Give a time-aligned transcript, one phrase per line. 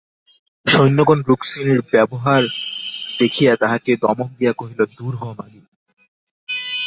[0.65, 2.41] সৈন্যগণ রুক্মিণীর ব্যবহার
[3.19, 5.61] দেখিয়া তাহাকে ধমক দিয়া কহিল, দূর হ মাগী।